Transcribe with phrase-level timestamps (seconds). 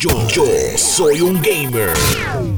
[0.00, 0.12] Yo,
[0.76, 1.92] soy un gamer.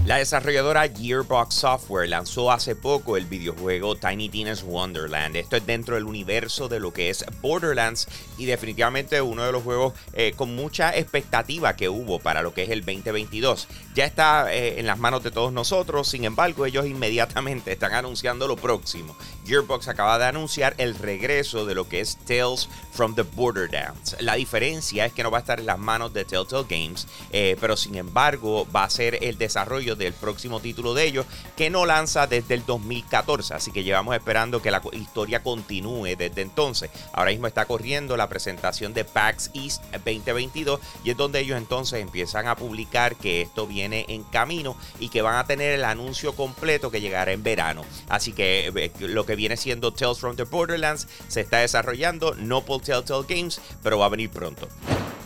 [0.04, 5.36] La desarrolladora Gearbox Software lanzó hace poco el videojuego Tiny Tina's Wonderland.
[5.36, 9.62] Esto es dentro del universo de lo que es Borderlands y definitivamente uno de los
[9.62, 13.68] juegos eh, con mucha expectativa que hubo para lo que es el 2022.
[13.94, 18.48] Ya está eh, en las manos de todos nosotros, sin embargo ellos inmediatamente están anunciando
[18.48, 19.16] lo próximo.
[19.46, 24.16] Gearbox acaba de anunciar el regreso de lo que es Tales from the Borderlands.
[24.20, 27.56] La diferencia es que no va a estar en las manos de Telltale Games, eh,
[27.60, 31.26] pero sin embargo va a ser el desarrollo del próximo título de ellos
[31.56, 33.54] que no lanza desde el 2014.
[33.54, 36.90] Así que llevamos esperando que la historia continúe desde entonces.
[37.12, 42.00] Ahora mismo está corriendo la presentación de PAX East 2022 y es donde ellos entonces
[42.00, 46.34] empiezan a publicar que esto viene en camino y que van a tener el anuncio
[46.34, 47.84] completo que llegará en verano.
[48.08, 52.62] Así que eh, lo que viene siendo Tales from the Borderlands se está desarrollando, no
[52.64, 54.68] por Telltale Games, pero va a venir pronto.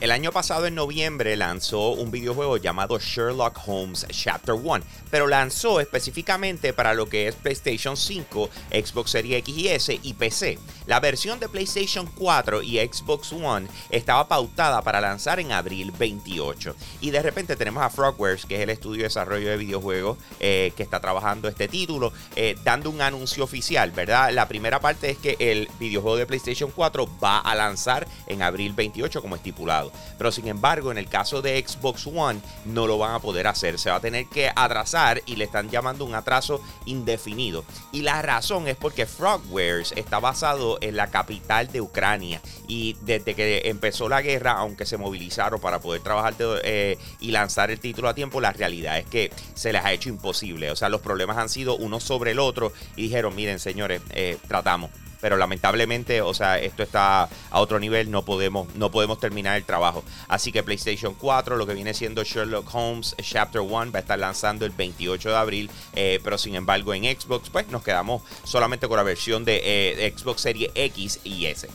[0.04, 5.80] El año pasado, en noviembre, lanzó un videojuego llamado Sherlock Holmes Chapter 1, pero lanzó
[5.80, 10.58] específicamente para lo que es PlayStation 5, Xbox Series X y S y PC.
[10.86, 16.76] La versión de PlayStation 4 y Xbox One estaba pautada para lanzar en abril 28.
[17.00, 20.72] Y de repente tenemos a Frogwares, que es el estudio de desarrollo de videojuegos eh,
[20.76, 24.30] que está trabajando este título, eh, dando un anuncio oficial, ¿verdad?
[24.32, 28.74] La primera parte es que el videojuego de PlayStation 4 va a lanzar en abril
[28.74, 29.90] 28 como estipulado.
[30.18, 33.78] Pero sin embargo, en el caso de Xbox One, no lo van a poder hacer.
[33.78, 37.64] Se va a tener que atrasar y le están llamando un atraso indefinido.
[37.90, 42.40] Y la razón es porque Frogwares está basado en la capital de Ucrania.
[42.68, 47.70] Y desde que empezó la guerra, aunque se movilizaron para poder trabajar eh, y lanzar
[47.70, 50.70] el título a tiempo, la realidad es que se les ha hecho imposible.
[50.70, 52.72] O sea, los problemas han sido uno sobre el otro.
[52.96, 54.90] Y dijeron, miren señores, eh, tratamos
[55.24, 59.64] pero lamentablemente, o sea, esto está a otro nivel, no podemos, no podemos terminar el
[59.64, 60.04] trabajo.
[60.28, 64.18] Así que PlayStation 4, lo que viene siendo Sherlock Holmes Chapter 1, va a estar
[64.18, 68.86] lanzando el 28 de abril, eh, pero sin embargo en Xbox, pues nos quedamos solamente
[68.86, 71.70] con la versión de, de eh, Xbox Series X y S.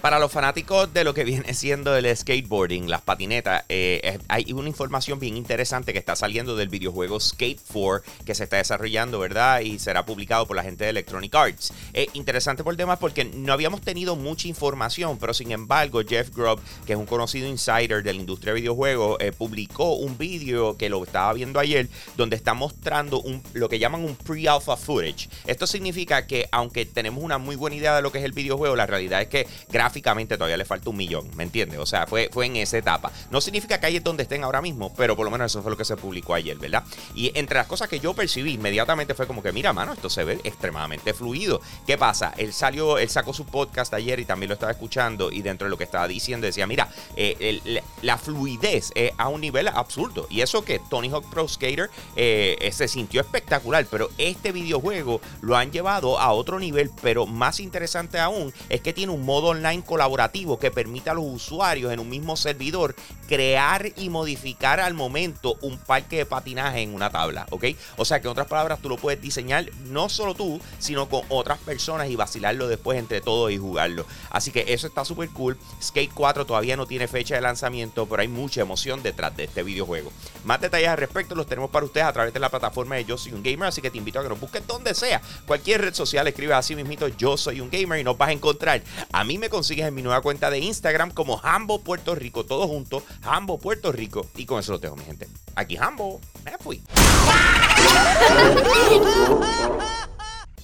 [0.00, 4.68] Para los fanáticos de lo que viene siendo el skateboarding, las patinetas, eh, hay una
[4.68, 9.60] información bien interesante que está saliendo del videojuego Skate 4 que se está desarrollando, ¿verdad?
[9.60, 11.74] Y será publicado por la gente de Electronic Arts.
[11.92, 16.60] Es interesante por tema porque no habíamos tenido mucha información, pero sin embargo Jeff Grubb,
[16.86, 20.88] que es un conocido insider de la industria de videojuegos, eh, publicó un vídeo que
[20.88, 23.22] lo estaba viendo ayer donde está mostrando
[23.52, 25.28] lo que llaman un pre-alpha footage.
[25.46, 28.76] Esto significa que aunque tenemos una muy buena idea de lo que es el videojuego,
[28.76, 29.89] la realidad es que gráficamente
[30.36, 31.78] todavía le falta un millón, ¿me entiendes?
[31.78, 33.10] O sea, fue, fue en esa etapa.
[33.30, 35.70] No significa que ahí es donde estén ahora mismo, pero por lo menos eso fue
[35.70, 36.84] lo que se publicó ayer, ¿verdad?
[37.14, 40.24] Y entre las cosas que yo percibí inmediatamente fue como que, mira, mano, esto se
[40.24, 41.60] ve extremadamente fluido.
[41.86, 42.32] ¿Qué pasa?
[42.36, 45.70] Él salió, él sacó su podcast ayer y también lo estaba escuchando y dentro de
[45.70, 50.26] lo que estaba diciendo decía, mira, eh, la fluidez es a un nivel absurdo.
[50.30, 55.56] Y eso que Tony Hawk Pro Skater eh, se sintió espectacular, pero este videojuego lo
[55.56, 59.79] han llevado a otro nivel, pero más interesante aún es que tiene un modo online
[59.82, 62.94] colaborativo que permite a los usuarios en un mismo servidor
[63.28, 67.66] crear y modificar al momento un parque de patinaje en una tabla, ¿ok?
[67.96, 71.22] O sea que en otras palabras tú lo puedes diseñar no solo tú, sino con
[71.28, 74.04] otras personas y vacilarlo después entre todos y jugarlo.
[74.30, 75.58] Así que eso está súper cool.
[75.82, 79.62] Skate 4 todavía no tiene fecha de lanzamiento, pero hay mucha emoción detrás de este
[79.62, 80.12] videojuego.
[80.44, 83.16] Más detalles al respecto los tenemos para ustedes a través de la plataforma de Yo
[83.16, 85.20] Soy Un Gamer, así que te invito a que nos busques donde sea.
[85.46, 88.82] Cualquier red social escribe así mismito Yo Soy Un Gamer y nos vas a encontrar.
[89.12, 92.66] A mí me consigues en mi nueva cuenta de Instagram como Hambo Puerto Rico, todo
[92.66, 94.26] junto, Hambo Puerto Rico.
[94.34, 95.28] Y con eso lo dejo, mi gente.
[95.54, 96.82] Aquí Hambo, me fui.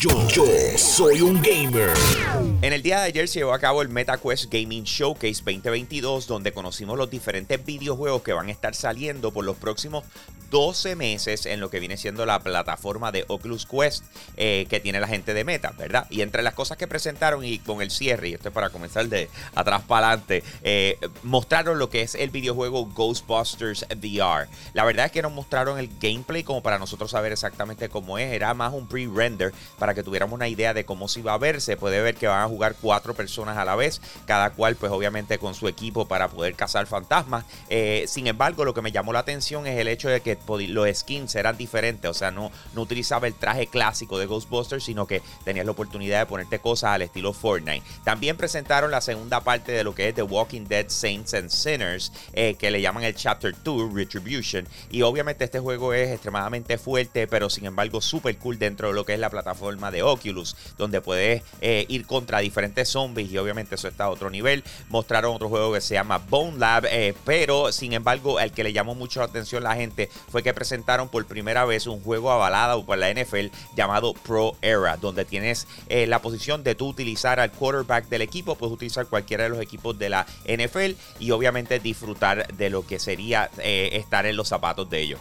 [0.00, 0.46] Yo, yo,
[0.78, 1.92] soy un gamer.
[2.62, 6.52] En el día de ayer se llevó a cabo el MetaQuest Gaming Showcase 2022, donde
[6.52, 10.04] conocimos los diferentes videojuegos que van a estar saliendo por los próximos
[10.50, 14.04] 12 meses en lo que viene siendo la plataforma de Oculus Quest
[14.36, 16.06] eh, que tiene la gente de Meta, ¿verdad?
[16.10, 19.08] Y entre las cosas que presentaron y con el cierre, y esto es para comenzar
[19.08, 24.48] de atrás para adelante, eh, mostraron lo que es el videojuego Ghostbusters VR.
[24.74, 28.32] La verdad es que nos mostraron el gameplay como para nosotros saber exactamente cómo es,
[28.32, 31.60] era más un pre-render para que tuviéramos una idea de cómo se iba a ver,
[31.60, 34.92] se puede ver que van a jugar cuatro personas a la vez, cada cual pues
[34.92, 37.44] obviamente con su equipo para poder cazar fantasmas.
[37.68, 40.98] Eh, sin embargo, lo que me llamó la atención es el hecho de que los
[40.98, 45.22] skins eran diferentes, o sea, no, no utilizaba el traje clásico de Ghostbusters, sino que
[45.44, 47.82] tenías la oportunidad de ponerte cosas al estilo Fortnite.
[48.04, 52.12] También presentaron la segunda parte de lo que es The Walking Dead Saints and Sinners,
[52.32, 54.66] eh, que le llaman el Chapter 2 Retribution.
[54.90, 59.04] Y obviamente este juego es extremadamente fuerte, pero sin embargo súper cool dentro de lo
[59.04, 63.74] que es la plataforma de Oculus, donde puedes eh, ir contra diferentes zombies y obviamente
[63.74, 64.64] eso está a otro nivel.
[64.88, 68.72] Mostraron otro juego que se llama Bone Lab, eh, pero sin embargo el que le
[68.72, 72.84] llamó mucho la atención la gente fue que presentaron por primera vez un juego avalado
[72.84, 73.46] por la NFL
[73.76, 78.54] llamado Pro Era, donde tienes eh, la posición de tú utilizar al quarterback del equipo,
[78.54, 82.98] puedes utilizar cualquiera de los equipos de la NFL y obviamente disfrutar de lo que
[82.98, 85.20] sería estar en los zapatos de ellos.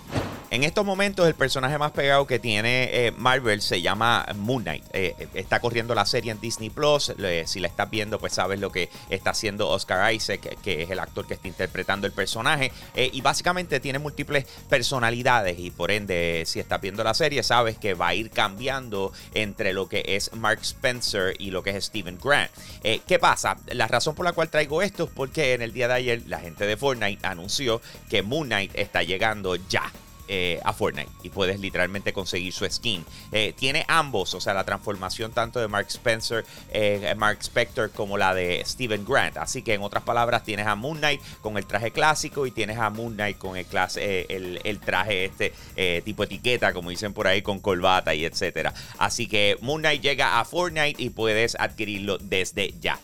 [0.51, 4.83] En estos momentos el personaje más pegado que tiene eh, Marvel se llama Moon Knight.
[4.93, 7.13] Eh, eh, está corriendo la serie en Disney Plus.
[7.45, 10.97] si la estás viendo, pues sabes lo que está haciendo Oscar Isaac, que es el
[10.97, 12.71] actor que está interpretando el personaje.
[12.95, 15.59] y básicamente tiene múltiples personalidades.
[15.59, 19.71] Y por ende, si estás viendo la serie, sabes que va a ir cambiando entre
[19.71, 22.49] lo que es Mark Spencer y lo que es Steven Grant.
[22.81, 23.55] ¿Qué pasa?
[23.67, 26.39] La razón por la cual traigo esto es porque en el día de ayer la
[26.39, 29.91] gente de Fortnite anunció que Moon Knight está llegando ya.
[30.31, 33.03] Eh, a Fortnite y puedes literalmente conseguir su skin.
[33.31, 38.15] Eh, tiene ambos, o sea, la transformación tanto de Mark Spencer, eh, Mark Spector como
[38.15, 39.37] la de Steven Grant.
[39.37, 42.77] Así que en otras palabras, tienes a Moon Knight con el traje clásico y tienes
[42.77, 45.51] a Moon Knight con el, clase, el, traje este
[46.05, 48.71] tipo etiqueta, como dicen por ahí, con corbata y etcétera.
[48.99, 52.99] Así que Moon Knight llega a Fortnite y puedes adquirirlo desde ya.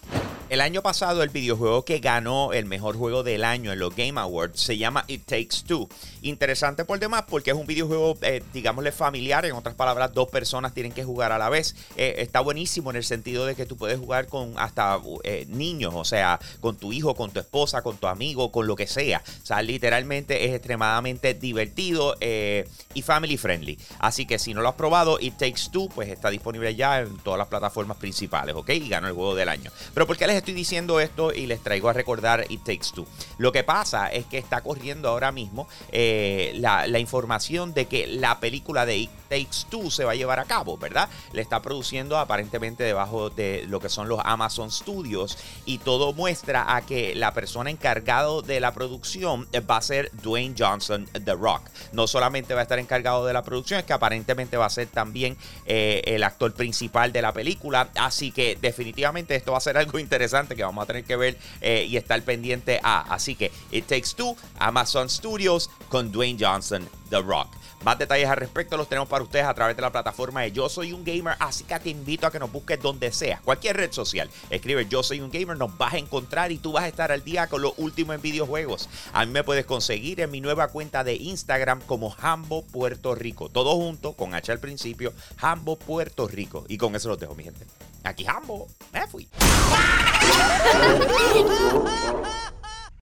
[0.47, 4.21] El año pasado el videojuego que ganó el mejor juego del año en los Game
[4.21, 5.89] Awards se llama It Takes Two.
[6.21, 9.43] Interesante por demás porque es un videojuego, eh, digámosle, familiar.
[9.45, 11.75] En otras palabras, dos personas tienen que jugar a la vez.
[11.97, 15.95] Eh, está buenísimo en el sentido de que tú puedes jugar con hasta eh, niños,
[15.95, 19.23] o sea, con tu hijo, con tu esposa, con tu amigo, con lo que sea.
[19.41, 23.79] O sea, literalmente es extremadamente divertido y family friendly.
[23.97, 27.17] Así que si no lo has probado, It Takes Two, pues está disponible ya en
[27.17, 28.69] todas las plataformas principales, ¿ok?
[28.69, 29.71] Y ganó el juego del año.
[29.93, 33.05] Pero ¿por qué les estoy diciendo esto y les traigo a recordar It Takes Two.
[33.37, 38.39] Lo que pasa es que está corriendo ahora mismo eh, la, información de que la
[38.39, 41.09] película de It Takes Two se va a llevar a cabo, ¿verdad?
[41.33, 46.75] Le está produciendo aparentemente debajo de lo que son los Amazon Studios y todo muestra
[46.75, 51.69] a que la persona encargado de la producción va a ser Dwayne Johnson, The Rock.
[51.91, 54.87] No solamente va a estar encargado de la producción, es que aparentemente va a ser
[54.87, 57.89] también eh, el actor principal de la película.
[57.95, 60.24] Así que definitivamente esto va a ser algo interesante
[60.55, 63.13] que vamos a tener que ver eh, y estar pendiente a.
[63.13, 67.47] Así que It Takes Two, Amazon Studios con Dwayne Johnson, The Rock.
[67.85, 70.69] Más detalles al respecto los tenemos para ustedes a través de la plataforma de Yo
[70.69, 73.91] Soy un Gamer, así que te invito a que nos busques donde sea, cualquier red
[73.91, 74.27] social.
[74.49, 77.23] Escribe Yo Soy un Gamer, nos vas a encontrar y tú vas a estar al
[77.23, 78.89] día con lo último en videojuegos.
[79.13, 83.49] A mí me puedes conseguir en mi nueva cuenta de Instagram como Hambo Puerto Rico.
[83.49, 86.65] Todo junto, con H al principio, Hambo Puerto Rico.
[86.67, 87.67] Y con eso los dejo, mi gente.
[88.05, 89.27] Aqui ramou, né, fui?